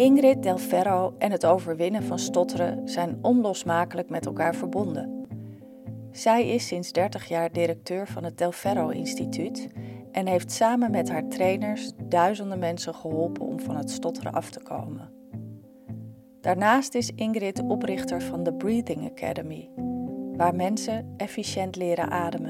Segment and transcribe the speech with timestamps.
[0.00, 5.26] Ingrid Del Ferro en het overwinnen van stotteren zijn onlosmakelijk met elkaar verbonden.
[6.10, 9.68] Zij is sinds 30 jaar directeur van het Del Ferro Instituut
[10.12, 14.60] en heeft samen met haar trainers duizenden mensen geholpen om van het stotteren af te
[14.62, 15.12] komen.
[16.40, 19.70] Daarnaast is Ingrid oprichter van de Breathing Academy,
[20.36, 22.49] waar mensen efficiënt leren ademen.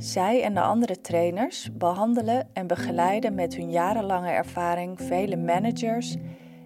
[0.00, 6.16] Zij en de andere trainers behandelen en begeleiden met hun jarenlange ervaring vele managers,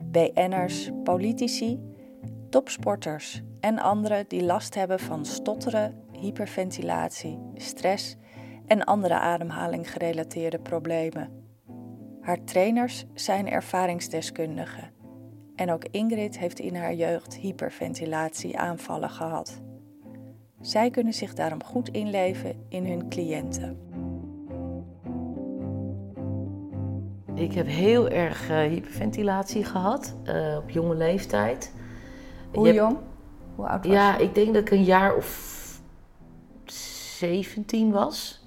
[0.05, 1.81] BN'ers, politici,
[2.51, 8.17] topsporters en anderen die last hebben van stotteren, hyperventilatie, stress
[8.67, 11.31] en andere ademhaling gerelateerde problemen.
[12.21, 14.93] Haar trainers zijn ervaringsdeskundigen
[15.57, 19.63] en ook Ingrid heeft in haar jeugd hyperventilatie aanvallen gehad.
[20.65, 23.79] Zij kunnen zich daarom goed inleven in hun cliënten.
[27.35, 31.73] Ik heb heel erg uh, hyperventilatie gehad uh, op jonge leeftijd.
[32.53, 32.97] Hoe jong?
[33.55, 35.81] Hoe oud was ja, ik denk dat ik een jaar of
[36.65, 38.45] 17 was.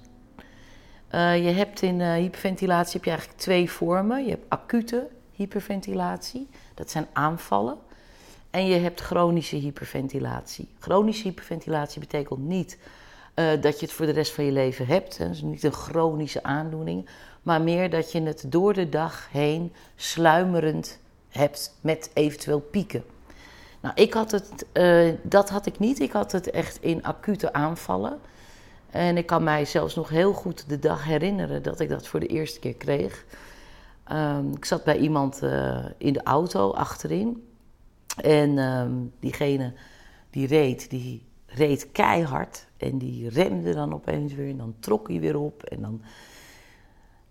[1.14, 4.24] Uh, je hebt in hyperventilatie heb je eigenlijk twee vormen.
[4.24, 7.78] Je hebt acute hyperventilatie, dat zijn aanvallen.
[8.50, 10.68] En je hebt chronische hyperventilatie.
[10.78, 12.78] Chronische hyperventilatie betekent niet
[13.34, 15.18] uh, dat je het voor de rest van je leven hebt.
[15.18, 17.08] Dat is niet een chronische aandoening.
[17.42, 23.04] Maar meer dat je het door de dag heen sluimerend hebt met eventueel pieken.
[23.80, 26.00] Nou, ik had het, uh, dat had ik niet.
[26.00, 28.18] Ik had het echt in acute aanvallen.
[28.90, 32.20] En ik kan mij zelfs nog heel goed de dag herinneren dat ik dat voor
[32.20, 33.24] de eerste keer kreeg.
[34.12, 37.47] Um, ik zat bij iemand uh, in de auto achterin.
[38.20, 39.72] En um, diegene
[40.30, 42.66] die reed, die reed keihard.
[42.76, 44.50] En die remde dan opeens weer.
[44.50, 45.62] En dan trok hij weer op.
[45.62, 46.02] En dan.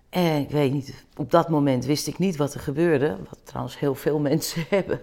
[0.09, 3.17] En ik weet niet, op dat moment wist ik niet wat er gebeurde.
[3.29, 5.02] Wat trouwens heel veel mensen hebben.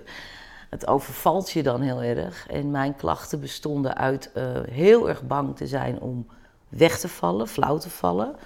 [0.70, 2.46] Het overvalt je dan heel erg.
[2.48, 6.26] En mijn klachten bestonden uit uh, heel erg bang te zijn om
[6.68, 8.36] weg te vallen, flauw te vallen.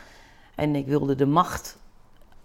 [0.55, 1.78] En ik wilde de macht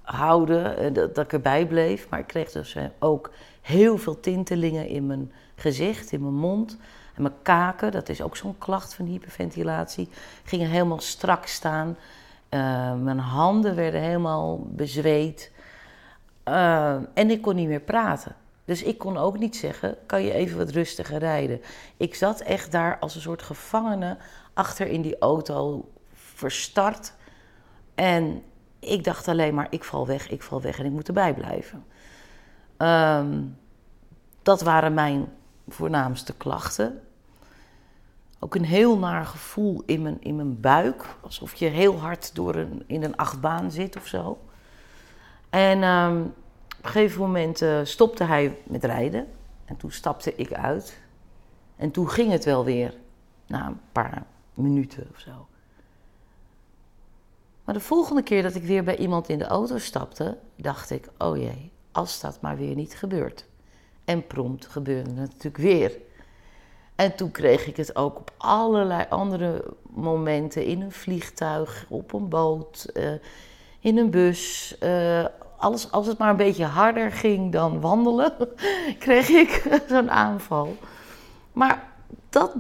[0.04, 2.10] houden, dat, dat ik erbij bleef.
[2.10, 3.32] Maar ik kreeg dus ook
[3.62, 6.78] heel veel tintelingen in mijn gezicht, in mijn mond.
[7.16, 10.10] En mijn kaken, dat is ook zo'n klacht van hyperventilatie,
[10.44, 11.98] gingen helemaal strak staan.
[12.50, 15.52] Uh, mijn handen werden helemaal bezweet.
[17.14, 18.36] En ik kon niet meer praten.
[18.66, 21.62] Dus ik kon ook niet zeggen, kan je even wat rustiger rijden?
[21.98, 24.18] Ik zat echt daar als een soort gevangene
[24.54, 27.14] achter in die auto, verstard.
[27.96, 28.44] En
[28.86, 31.86] ik dacht alleen maar, ik val weg, ik val weg en ik moet erbij blijven.
[32.78, 33.58] Um,
[34.42, 35.28] dat waren mijn
[35.68, 37.02] voornaamste klachten.
[38.40, 41.06] Ook een heel naar gevoel in mijn, in mijn buik.
[41.22, 44.40] Alsof je heel hard door een, in een achtbaan zit of zo.
[45.50, 46.22] En um,
[46.78, 49.28] op een gegeven moment uh, stopte hij met rijden.
[49.66, 51.00] En toen stapte ik uit.
[51.76, 52.94] En toen ging het wel weer.
[53.48, 54.24] Na een paar
[54.54, 55.48] minuten of zo.
[57.74, 61.38] De volgende keer dat ik weer bij iemand in de auto stapte, dacht ik: oh
[61.38, 63.46] jee, als dat maar weer niet gebeurt.
[64.06, 65.98] En prompt gebeurde het natuurlijk weer.
[66.96, 72.30] En toen kreeg ik het ook op allerlei andere momenten: in een vliegtuig, op een
[72.30, 73.12] boot, uh,
[73.80, 74.76] in een bus.
[74.84, 75.26] Uh,
[75.58, 78.34] alles, als het maar een beetje harder ging dan wandelen,
[79.00, 80.78] kreeg ik zo'n aanval.
[81.52, 81.83] Maar
[82.34, 82.54] dat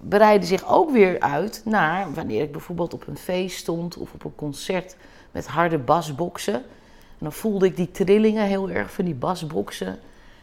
[0.00, 4.24] bereidde zich ook weer uit naar wanneer ik bijvoorbeeld op een feest stond of op
[4.24, 4.96] een concert
[5.30, 6.54] met harde basboksen.
[6.54, 9.98] En dan voelde ik die trillingen heel erg van die basboksen.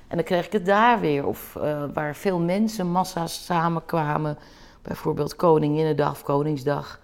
[0.08, 1.26] En dan kreeg ik het daar weer.
[1.26, 4.38] Of uh, waar veel mensen, massa's samenkwamen,
[4.82, 7.00] bijvoorbeeld Koninginnedag of Koningsdag,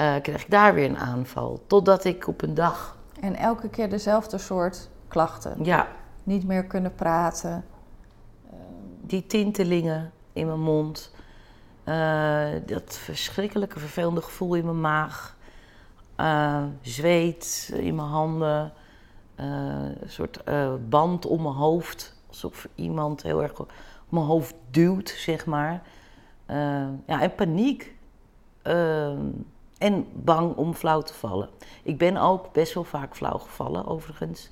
[0.00, 1.62] uh, kreeg ik daar weer een aanval.
[1.66, 2.96] Totdat ik op een dag.
[3.20, 5.64] En elke keer dezelfde soort klachten?
[5.64, 5.88] Ja.
[6.22, 7.64] Niet meer kunnen praten?
[9.00, 11.14] Die tintelingen in mijn mond.
[11.84, 15.36] Uh, dat verschrikkelijke vervelende gevoel in mijn maag.
[16.20, 18.72] Uh, zweet in mijn handen.
[19.40, 19.46] Uh,
[20.00, 20.42] een soort
[20.88, 22.16] band om mijn hoofd.
[22.28, 23.72] Alsof iemand heel erg op
[24.08, 25.82] mijn hoofd duwt, zeg maar.
[27.06, 27.94] ja, en paniek.
[29.78, 31.48] en bang om flauw te vallen.
[31.82, 34.50] Ik ben ook best wel vaak flauw gevallen, overigens.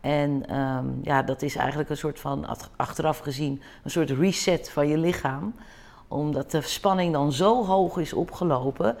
[0.00, 4.88] En um, ja, dat is eigenlijk een soort van, achteraf gezien, een soort reset van
[4.88, 5.54] je lichaam.
[6.08, 8.96] Omdat de spanning dan zo hoog is opgelopen.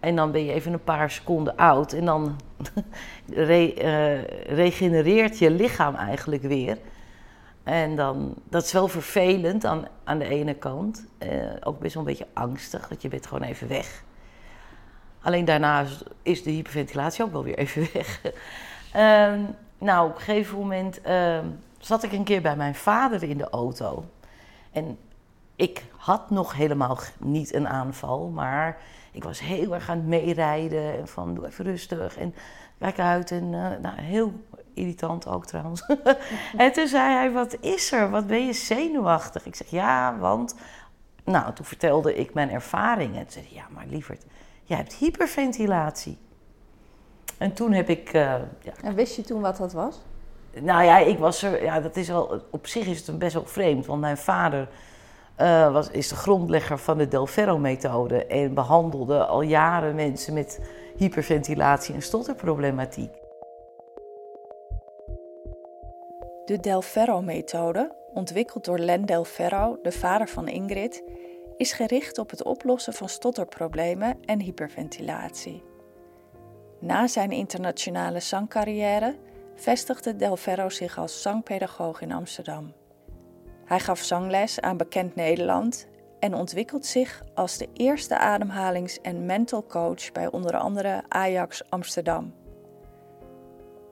[0.00, 1.92] En dan ben je even een paar seconden oud.
[1.92, 2.36] En dan
[3.26, 4.24] re, uh,
[4.56, 6.78] regenereert je lichaam eigenlijk weer.
[7.62, 11.06] En dan, dat is wel vervelend aan, aan de ene kant.
[11.22, 11.28] Uh,
[11.60, 14.04] ook best wel een beetje angstig, dat je bent gewoon even weg.
[15.22, 15.84] Alleen daarna
[16.22, 18.20] is de hyperventilatie ook wel weer even weg.
[18.96, 19.46] um,
[19.78, 21.38] nou, op een gegeven moment uh,
[21.78, 24.04] zat ik een keer bij mijn vader in de auto.
[24.72, 24.98] En
[25.56, 28.76] ik had nog helemaal niet een aanval, maar
[29.12, 30.98] ik was heel erg aan het meerijden.
[30.98, 32.34] En van doe even rustig en
[32.78, 33.30] kijk uit.
[33.30, 34.32] En uh, nou, heel
[34.74, 35.86] irritant ook trouwens.
[36.56, 38.10] en toen zei hij, wat is er?
[38.10, 39.46] Wat ben je zenuwachtig?
[39.46, 40.54] Ik zeg, ja, want...
[41.24, 43.16] Nou, toen vertelde ik mijn ervaringen.
[43.16, 44.24] En toen zei hij, ja, maar lieverd,
[44.62, 46.18] jij hebt hyperventilatie.
[47.38, 48.14] En toen heb ik...
[48.14, 48.22] Uh,
[48.60, 48.72] ja.
[48.82, 50.00] En wist je toen wat dat was?
[50.60, 51.62] Nou ja, ik was er...
[51.62, 52.42] Ja, dat is wel...
[52.50, 54.68] Op zich is het best wel vreemd, want mijn vader...
[55.40, 60.60] Uh, was, is de grondlegger van de Del Ferro-methode en behandelde al jaren mensen met
[60.96, 63.10] hyperventilatie en stotterproblematiek.
[66.44, 71.02] De Del Ferro-methode, ontwikkeld door Len Del Ferro, de vader van Ingrid,
[71.56, 75.67] is gericht op het oplossen van stotterproblemen en hyperventilatie.
[76.78, 79.16] Na zijn internationale zangcarrière
[79.54, 82.72] vestigde Del Ferro zich als zangpedagoog in Amsterdam.
[83.64, 85.86] Hij gaf zangles aan bekend Nederland
[86.20, 92.34] en ontwikkelt zich als de eerste ademhalings- en mental coach bij onder andere Ajax Amsterdam.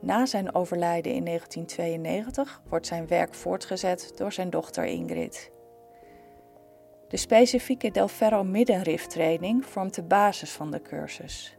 [0.01, 5.51] Na zijn overlijden in 1992 wordt zijn werk voortgezet door zijn dochter Ingrid.
[7.09, 11.56] De specifieke Del Ferro middenrift training vormt de basis van de cursus.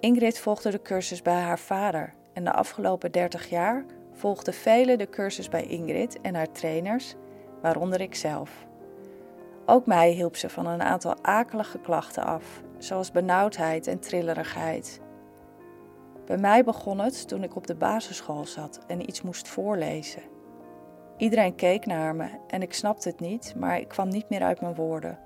[0.00, 5.08] Ingrid volgde de cursus bij haar vader en de afgelopen 30 jaar volgden velen de
[5.08, 7.14] cursus bij Ingrid en haar trainers,
[7.62, 8.66] waaronder ikzelf.
[9.66, 15.00] Ook mij hielp ze van een aantal akelige klachten af, zoals benauwdheid en trillerigheid.
[16.26, 20.22] Bij mij begon het toen ik op de basisschool zat en iets moest voorlezen.
[21.16, 24.60] Iedereen keek naar me en ik snapte het niet, maar ik kwam niet meer uit
[24.60, 25.18] mijn woorden.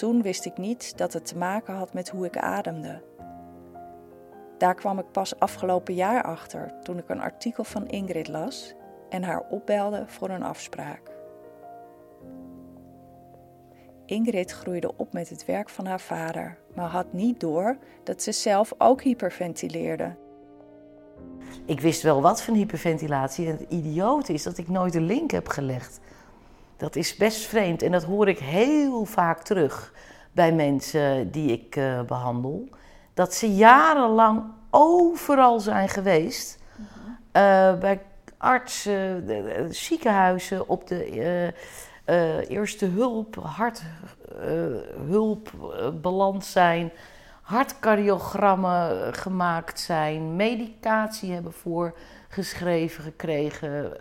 [0.00, 3.02] Toen wist ik niet dat het te maken had met hoe ik ademde.
[4.58, 8.74] Daar kwam ik pas afgelopen jaar achter toen ik een artikel van Ingrid las
[9.08, 11.00] en haar opbelde voor een afspraak.
[14.06, 18.32] Ingrid groeide op met het werk van haar vader, maar had niet door dat ze
[18.32, 20.16] zelf ook hyperventileerde.
[21.66, 25.30] Ik wist wel wat van hyperventilatie en het idioot is dat ik nooit een link
[25.30, 26.00] heb gelegd.
[26.80, 29.92] Dat is best vreemd en dat hoor ik heel vaak terug
[30.32, 32.68] bij mensen die ik uh, behandel.
[33.14, 36.58] Dat ze jarenlang overal zijn geweest.
[37.32, 38.00] Uh, bij
[38.38, 39.24] artsen,
[39.70, 41.46] ziekenhuizen, op de uh,
[42.16, 45.50] uh, eerste hulp, harthulp
[46.00, 46.92] beland zijn,
[47.42, 53.92] hartcardiogrammen gemaakt zijn, medicatie hebben voorgeschreven gekregen.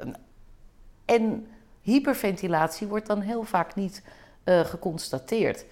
[1.05, 1.47] En
[1.89, 4.03] hyperventilatie wordt dan heel vaak niet
[4.45, 5.65] uh, geconstateerd.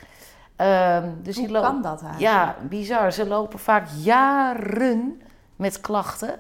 [0.62, 2.20] Uh, dus Hoe kan dat eigenlijk?
[2.20, 3.12] Ja, bizar.
[3.12, 5.22] Ze lopen vaak jaren
[5.56, 6.40] met klachten.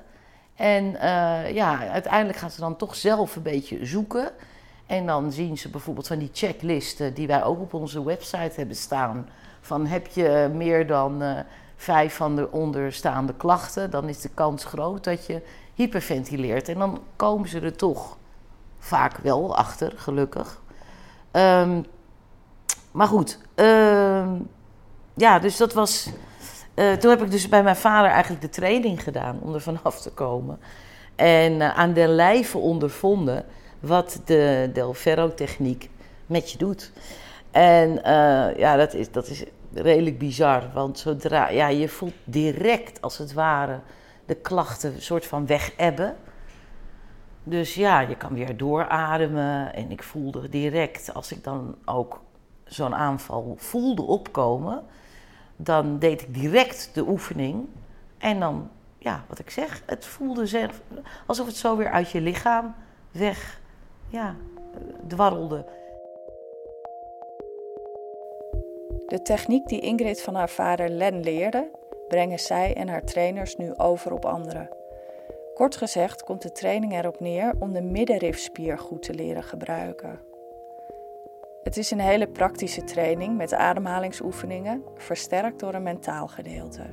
[0.56, 4.32] En uh, ja, uiteindelijk gaan ze dan toch zelf een beetje zoeken.
[4.86, 8.76] En dan zien ze bijvoorbeeld van die checklisten die wij ook op onze website hebben
[8.76, 9.30] staan.
[9.62, 11.40] Van heb je meer dan uh,
[11.76, 15.42] vijf van de onderstaande klachten, dan is de kans groot dat je
[15.76, 16.70] hyperventileert.
[16.70, 18.18] En dan komen ze er toch
[18.80, 20.62] vaak wel achter, gelukkig.
[21.32, 21.86] Um,
[22.92, 24.32] maar goed, uh,
[25.14, 26.10] ja, dus dat was.
[26.76, 30.02] Uh, toen heb ik dus bij mijn vader eigenlijk de training gedaan om er vanaf
[30.02, 30.60] te komen.
[31.16, 33.46] En uh, aan de lijve ondervonden
[33.80, 35.90] wat de Del Ferro-techniek
[36.26, 36.92] met je doet.
[37.52, 40.64] En uh, ja, dat is, dat is redelijk bizar.
[40.74, 43.80] Want zodra, ja, je voelt direct als het ware
[44.26, 46.16] de klachten een soort van wegebben.
[47.50, 49.74] Dus ja, je kan weer doorademen.
[49.74, 52.22] En ik voelde direct, als ik dan ook
[52.64, 54.84] zo'n aanval voelde opkomen,
[55.56, 57.68] dan deed ik direct de oefening.
[58.18, 60.82] En dan, ja, wat ik zeg, het voelde zelf
[61.26, 62.76] alsof het zo weer uit je lichaam
[63.12, 63.60] weg
[64.08, 64.36] ja,
[65.08, 65.66] dwarrelde.
[69.08, 71.70] De techniek die Ingrid van haar vader Len leerde,
[72.08, 74.77] brengen zij en haar trainers nu over op anderen.
[75.58, 80.20] Kort gezegd komt de training erop neer om de middenrifspier goed te leren gebruiken.
[81.64, 86.84] Het is een hele praktische training met ademhalingsoefeningen, versterkt door een mentaal gedeelte.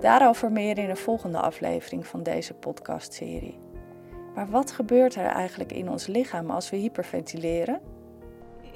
[0.00, 3.58] Daarover meer in een volgende aflevering van deze podcastserie.
[4.34, 7.80] Maar wat gebeurt er eigenlijk in ons lichaam als we hyperventileren?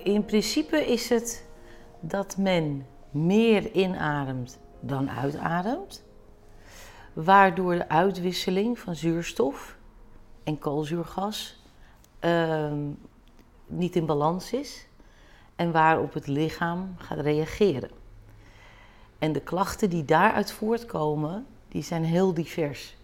[0.05, 1.47] In principe is het
[2.01, 6.05] dat men meer inademt dan uitademt,
[7.15, 9.77] waardoor de uitwisseling van zuurstof
[10.45, 11.63] en koolzuurgas
[12.21, 12.73] uh,
[13.67, 14.87] niet in balans is
[15.57, 17.91] en waarop het lichaam gaat reageren.
[19.19, 22.97] En de klachten die daaruit voortkomen, die zijn heel divers.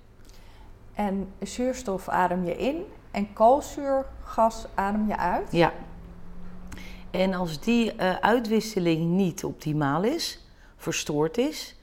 [0.95, 5.52] En zuurstof adem je in en koolzuurgas adem je uit.
[5.52, 5.73] Ja.
[7.11, 10.45] En als die uh, uitwisseling niet optimaal is,
[10.76, 11.80] verstoord is,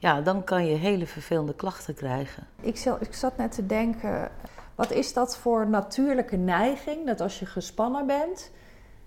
[0.00, 2.46] ja, dan kan je hele vervelende klachten krijgen.
[2.60, 4.30] Ik, zat, ik zat net te denken,
[4.74, 7.06] wat is dat voor natuurlijke neiging?
[7.06, 8.50] Dat als je gespannen bent,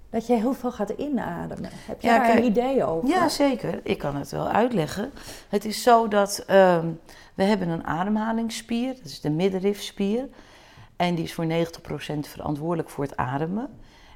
[0.09, 1.69] dat je heel veel gaat inademen.
[1.73, 3.09] Heb je daar een idee over?
[3.09, 3.79] Ja, zeker.
[3.83, 5.11] Ik kan het wel uitleggen.
[5.49, 6.79] Het is zo dat uh,
[7.33, 10.29] we hebben een ademhalingsspier, dat is de middenrifspier.
[10.95, 11.49] En die is voor 90%
[12.19, 13.69] verantwoordelijk voor het ademen.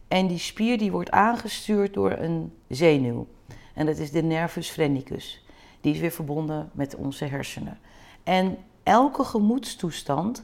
[0.07, 3.27] En die spier die wordt aangestuurd door een zenuw.
[3.73, 5.45] En dat is de nervus phrenicus.
[5.81, 7.79] Die is weer verbonden met onze hersenen.
[8.23, 10.43] En elke gemoedstoestand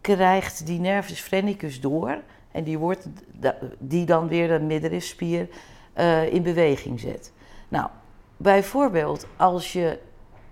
[0.00, 2.22] krijgt die nervus phrenicus door.
[2.52, 3.06] En die, wordt,
[3.78, 5.48] die dan weer de middenrifspier
[5.96, 7.32] uh, in beweging zet.
[7.68, 7.88] Nou,
[8.36, 9.98] bijvoorbeeld als je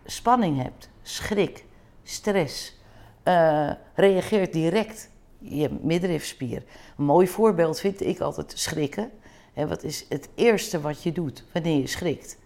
[0.05, 1.65] spanning hebt, schrik,
[2.03, 2.81] stress,
[3.25, 6.63] uh, reageert direct je middenrifspier.
[6.97, 9.11] Een mooi voorbeeld vind ik altijd schrikken.
[9.55, 12.39] En wat is het eerste wat je doet wanneer je schrikt?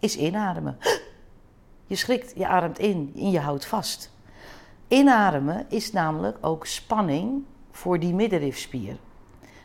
[0.00, 0.76] Is inademen.
[1.86, 4.12] Je schrikt, je ademt in en je houdt vast.
[4.88, 8.96] Inademen is namelijk ook spanning voor die middenrifspier.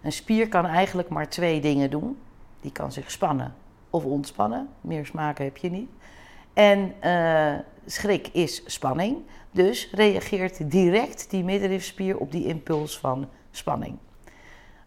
[0.02, 2.18] Een spier kan eigenlijk maar twee dingen doen.
[2.62, 3.54] Die kan zich spannen
[3.90, 4.70] of ontspannen.
[4.82, 5.90] Meer smaken heb je niet.
[6.54, 7.54] En uh,
[7.86, 9.18] schrik is spanning.
[9.52, 13.98] Dus reageert direct die middenrifspier op die impuls van spanning.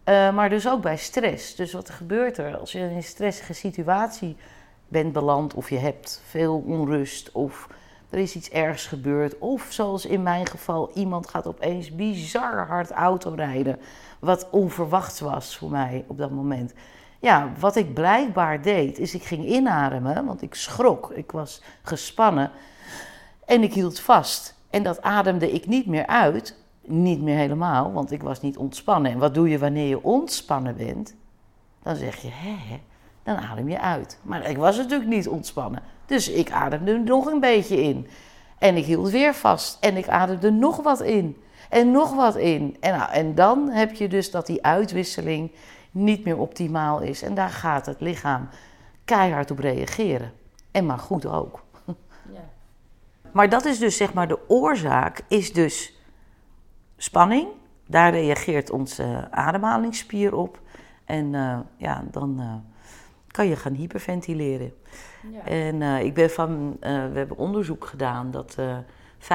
[0.04, 1.54] Uh, maar dus ook bij stress.
[1.54, 4.36] Dus wat gebeurt er als je in een stressige situatie
[4.88, 7.68] bent beland of je hebt veel onrust of
[8.10, 9.38] er is iets ergs gebeurd.
[9.38, 13.78] Of zoals in mijn geval, iemand gaat opeens bizar hard autorijden.
[14.18, 16.74] Wat onverwachts was voor mij op dat moment.
[17.20, 21.10] Ja, wat ik blijkbaar deed, is ik ging inademen, want ik schrok.
[21.10, 22.50] Ik was gespannen
[23.44, 24.56] en ik hield vast.
[24.70, 26.56] En dat ademde ik niet meer uit.
[26.84, 29.12] Niet meer helemaal, want ik was niet ontspannen.
[29.12, 31.14] En wat doe je wanneer je ontspannen bent?
[31.82, 32.80] Dan zeg je, hè,
[33.34, 34.18] dan adem je uit.
[34.22, 35.82] Maar ik was natuurlijk niet ontspannen.
[36.06, 38.08] Dus ik ademde nog een beetje in.
[38.58, 39.78] En ik hield weer vast.
[39.80, 41.42] En ik ademde nog wat in.
[41.68, 42.76] En nog wat in.
[42.80, 45.50] En, nou, en dan heb je dus dat die uitwisseling
[45.90, 47.22] niet meer optimaal is.
[47.22, 48.48] En daar gaat het lichaam
[49.04, 50.32] keihard op reageren.
[50.70, 51.64] En maar goed ook.
[52.32, 52.48] Ja.
[53.32, 56.00] Maar dat is dus zeg maar de oorzaak, is dus
[56.96, 57.48] spanning.
[57.86, 60.60] Daar reageert onze ademhalingsspier op.
[61.04, 62.54] En uh, ja, dan uh,
[63.28, 64.72] kan je gaan hyperventileren.
[65.32, 65.44] Ja.
[65.44, 69.26] En uh, ik ben van, we hebben onderzoek gedaan dat 85%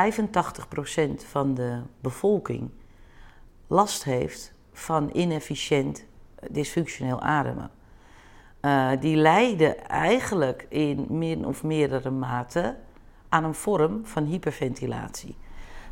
[1.16, 2.70] van de bevolking
[3.68, 6.06] last heeft van inefficiënt
[6.52, 7.72] dysfunctioneel ademen.
[9.00, 12.76] die lijden eigenlijk in min of meerdere mate
[13.30, 15.36] aan een vorm van hyperventilatie.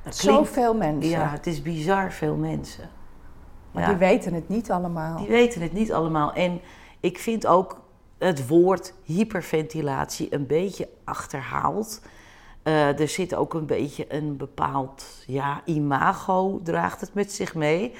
[0.03, 1.09] Dat Zoveel mensen.
[1.09, 2.89] Ja, het is bizar veel mensen.
[3.71, 5.17] Maar die weten het niet allemaal.
[5.17, 6.33] Die weten het niet allemaal.
[6.33, 6.61] En
[6.99, 7.81] ik vind ook
[8.23, 12.01] het woord hyperventilatie een beetje achterhaald.
[12.63, 17.93] Uh, er zit ook een beetje een bepaald ja, imago, draagt het met zich mee.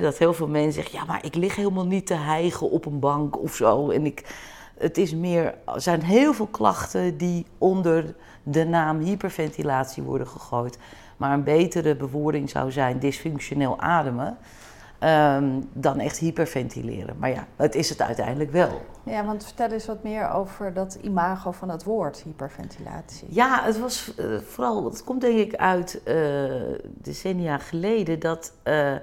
[0.00, 2.98] dat heel veel mensen zeggen, ja, maar ik lig helemaal niet te hijgen op een
[2.98, 3.90] bank of zo.
[3.90, 4.34] En ik,
[4.78, 10.78] het is meer, er zijn heel veel klachten die onder de naam hyperventilatie worden gegooid.
[11.16, 14.38] Maar een betere bewoording zou zijn dysfunctioneel ademen.
[15.02, 17.16] Ehm, dan echt hyperventileren.
[17.18, 18.80] Maar ja, het is het uiteindelijk wel.
[19.02, 23.28] Ja, want vertel eens wat meer over dat imago van het woord hyperventilatie.
[23.30, 26.52] Ja, het was uh, vooral, het komt denk ik uit uh,
[26.84, 28.94] decennia geleden, dat uh,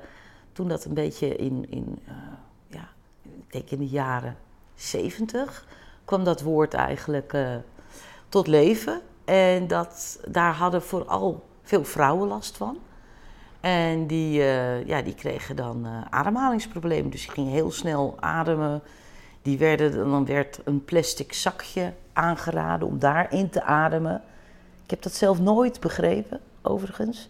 [0.51, 2.00] toen dat een beetje in, in
[2.68, 2.89] ja,
[3.24, 4.38] ik denk in de jaren
[4.75, 5.68] 70
[6.06, 7.38] kwam dat woord eigenlijk
[8.29, 9.01] tot leven.
[9.25, 12.77] En dat, daar hadden vooral veel vrouwen last van.
[13.62, 17.12] En die, uh, ja, die kregen dan uh, ademhalingsproblemen.
[17.12, 18.82] Dus die gingen heel snel ademen.
[19.42, 24.22] Die werden, dan werd een plastic zakje aangeraden om daarin te ademen.
[24.84, 27.30] Ik heb dat zelf nooit begrepen, overigens.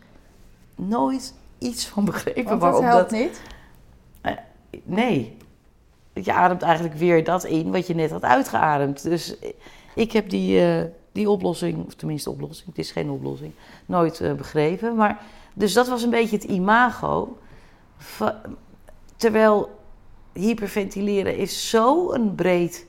[0.76, 2.60] Nooit iets van begrepen.
[2.60, 3.42] Want dat helpt dat, niet?
[4.24, 4.32] Uh,
[4.84, 5.38] nee.
[6.14, 9.04] Je ademt eigenlijk weer dat in wat je net had uitgeademd.
[9.04, 9.36] Dus
[9.96, 10.62] ik heb die
[11.12, 13.52] die oplossing, of tenminste oplossing, het is geen oplossing,
[13.86, 14.96] nooit uh, begrepen.
[14.96, 15.22] Maar,
[15.54, 17.38] dus dat was een beetje het imago.
[19.16, 19.80] Terwijl
[20.34, 22.86] hyperventileren is zo'n breed,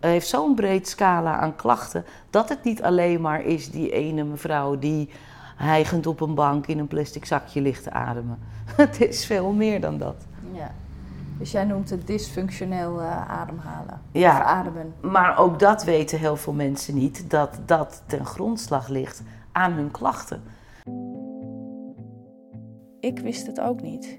[0.00, 4.24] uh, heeft zo'n breed scala aan klachten, dat het niet alleen maar is die ene
[4.24, 5.08] mevrouw die
[5.56, 8.38] hijgend op een bank in een plastic zakje ligt te ademen.
[8.76, 10.16] het is veel meer dan dat.
[10.52, 10.74] Ja.
[11.40, 14.00] Dus jij noemt het dysfunctioneel uh, ademhalen.
[14.12, 14.94] Ja, of ademen.
[15.00, 19.90] maar ook dat weten heel veel mensen niet, dat dat ten grondslag ligt aan hun
[19.90, 20.42] klachten.
[23.00, 24.18] ik wist het ook niet.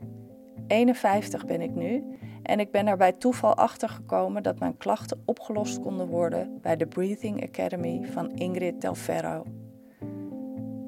[0.68, 2.04] 51 ben ik nu
[2.44, 6.78] en ik ben er bij toeval achter gekomen dat mijn klachten opgelost konden worden bij
[6.78, 9.44] de Breathing Academy van Ingrid Del Ferro.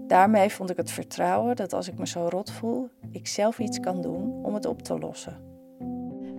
[0.07, 3.79] Daarmee vond ik het vertrouwen dat als ik me zo rot voel, ik zelf iets
[3.79, 5.52] kan doen om het op te lossen.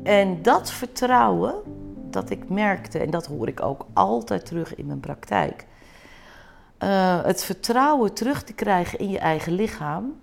[0.05, 1.55] En dat vertrouwen
[2.11, 5.67] dat ik merkte, en dat hoor ik ook altijd terug in mijn praktijk.
[6.79, 10.21] Uh, het vertrouwen terug te krijgen in je eigen lichaam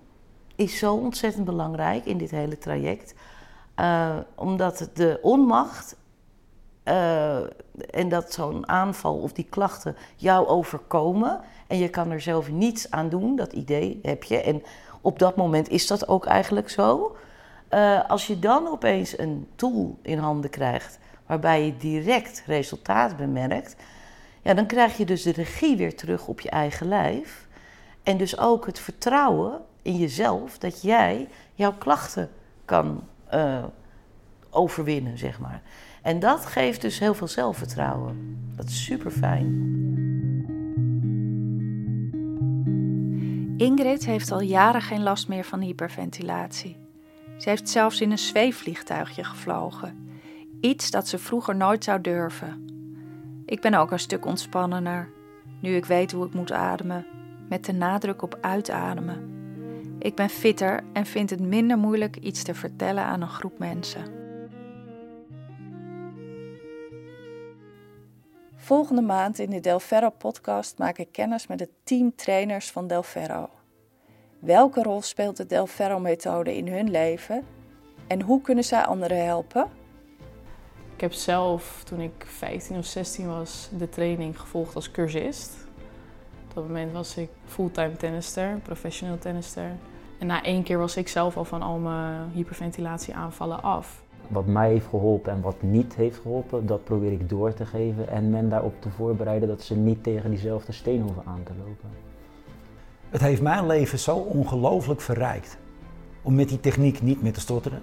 [0.56, 3.14] is zo ontzettend belangrijk in dit hele traject.
[3.80, 5.96] Uh, omdat de onmacht
[6.86, 7.38] uh,
[7.90, 12.92] en dat zo'n aanval of die klachten jou overkomen en je kan er zelf niets
[12.92, 14.42] aan doen, dat idee heb je.
[14.42, 14.64] En
[15.02, 17.16] op dat moment is dat ook eigenlijk zo.
[17.74, 23.76] Uh, als je dan opeens een tool in handen krijgt waarbij je direct resultaat bemerkt,
[24.42, 27.48] ja, dan krijg je dus de regie weer terug op je eigen lijf.
[28.04, 32.30] En dus ook het vertrouwen in jezelf dat jij jouw klachten
[32.66, 33.64] kan uh,
[34.50, 35.62] overwinnen, zeg maar.
[36.02, 38.38] En dat geeft dus heel veel zelfvertrouwen.
[38.56, 39.80] Dat is super fijn.
[43.58, 46.78] Ingrid heeft al jaren geen last meer van hyperventilatie.
[47.42, 50.20] Ze heeft zelfs in een zweefvliegtuigje gevlogen.
[50.60, 52.66] Iets dat ze vroeger nooit zou durven.
[53.46, 55.10] Ik ben ook een stuk ontspannender,
[55.62, 57.06] nu ik weet hoe ik moet ademen,
[57.50, 59.30] met de nadruk op uitademen.
[60.00, 64.06] Ik ben fitter en vind het minder moeilijk iets te vertellen aan een groep mensen.
[68.56, 72.88] Volgende maand in de Del Ferro podcast maak ik kennis met het team trainers van
[72.88, 73.50] Del Ferro.
[74.42, 77.44] Welke rol speelt de Del Ferro methode in hun leven
[78.08, 79.68] en hoe kunnen zij anderen helpen?
[80.96, 85.68] Ik heb zelf, toen ik 15 of 16 was, de training gevolgd als cursist.
[86.48, 89.72] Op dat moment was ik fulltime tennister, professioneel tennister.
[90.20, 94.04] En na één keer was ik zelf al van al mijn hyperventilatieaanvallen af.
[94.28, 98.08] Wat mij heeft geholpen en wat niet heeft geholpen, dat probeer ik door te geven.
[98.08, 102.11] En men daarop te voorbereiden dat ze niet tegen diezelfde steen hoeven aan te lopen.
[103.12, 105.58] Het heeft mijn leven zo ongelooflijk verrijkt.
[106.22, 107.82] Om met die techniek niet meer te stotteren.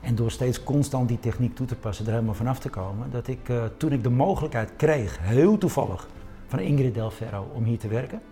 [0.00, 3.10] En door steeds constant die techniek toe te passen, er helemaal vanaf te komen.
[3.10, 6.08] Dat ik uh, toen ik de mogelijkheid kreeg, heel toevallig,
[6.46, 8.22] van Ingrid Del Ferro om hier te werken,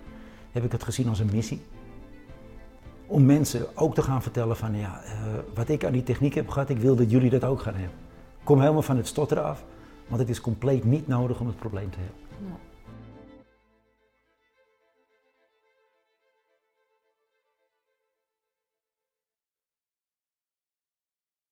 [0.52, 1.62] heb ik het gezien als een missie.
[3.06, 5.12] Om mensen ook te gaan vertellen van ja, uh,
[5.54, 7.98] wat ik aan die techniek heb gehad, ik wil dat jullie dat ook gaan hebben.
[8.44, 9.64] Kom helemaal van het stotteren af,
[10.06, 12.31] want het is compleet niet nodig om het probleem te hebben.